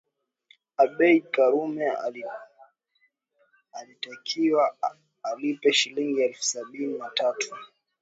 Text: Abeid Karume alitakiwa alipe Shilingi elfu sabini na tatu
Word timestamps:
Abeid 0.77 1.31
Karume 1.31 1.89
alitakiwa 3.73 4.75
alipe 5.23 5.73
Shilingi 5.73 6.21
elfu 6.21 6.43
sabini 6.43 6.97
na 6.97 7.09
tatu 7.09 7.55